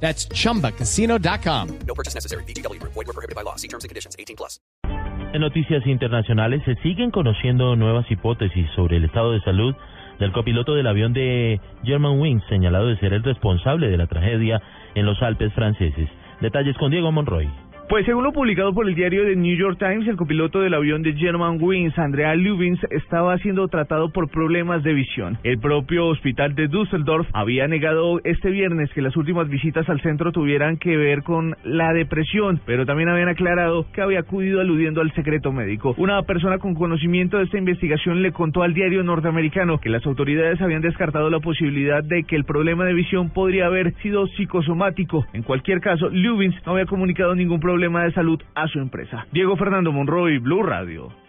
[0.00, 1.78] That's chumbacasino.com.
[1.86, 2.44] No purchase necessary.
[2.44, 2.80] BGW.
[2.82, 3.56] Void were prohibited by law.
[3.56, 4.14] See terms and conditions.
[4.18, 4.60] 18 plus.
[5.32, 9.74] En noticias internacionales se siguen conociendo nuevas hipótesis sobre el estado de salud
[10.18, 14.62] del copiloto del avión de Germanwings, señalado de ser el responsable de la tragedia
[14.94, 16.08] en los Alpes franceses.
[16.40, 17.50] Detalles con Diego Monroy.
[17.88, 21.02] Pues según lo publicado por el diario The New York Times, el copiloto del avión
[21.02, 25.38] de Germanwings, Andrea Lubins, estaba siendo tratado por problemas de visión.
[25.44, 30.32] El propio hospital de Düsseldorf había negado este viernes que las últimas visitas al centro
[30.32, 35.14] tuvieran que ver con la depresión, pero también habían aclarado que había acudido aludiendo al
[35.14, 35.94] secreto médico.
[35.96, 40.60] Una persona con conocimiento de esta investigación le contó al diario norteamericano que las autoridades
[40.60, 45.24] habían descartado la posibilidad de que el problema de visión podría haber sido psicosomático.
[45.32, 49.26] En cualquier caso, Lubins no había comunicado ningún problema problema de salud a su empresa.
[49.32, 51.25] Diego Fernando Monroy, Blue Radio.